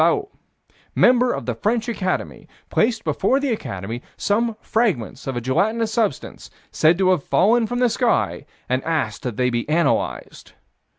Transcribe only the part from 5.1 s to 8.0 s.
of a gelatinous substance, said to have fallen from the